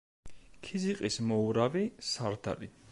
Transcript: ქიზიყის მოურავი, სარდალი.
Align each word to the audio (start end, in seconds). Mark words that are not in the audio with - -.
ქიზიყის 0.67 1.21
მოურავი, 1.33 1.87
სარდალი. 2.15 2.77